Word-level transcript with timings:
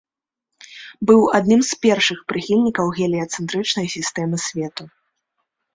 Быў 1.09 1.21
адным 1.41 1.61
з 1.67 1.73
першых 1.85 2.19
прыхільнікаў 2.33 2.85
геліяцэнтрычнай 2.99 3.87
сістэмы 3.99 4.37
свету. 4.51 4.83